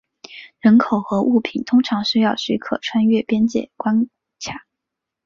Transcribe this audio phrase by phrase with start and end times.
[0.59, 4.65] 人口和物品通常需要许可穿越边界关卡。